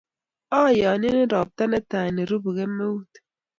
[0.61, 3.11] Ayanyenen ropta ne tai nerupu kemeut.